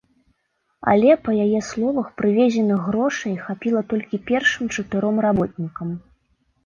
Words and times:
Але, 0.93 1.11
па 1.25 1.31
яе 1.45 1.59
словах, 1.71 2.07
прывезеных 2.21 2.79
грошай 2.87 3.37
хапіла 3.45 3.85
толькі 3.93 4.23
першым 4.33 4.65
чатыром 4.77 5.15
работнікам. 5.27 5.87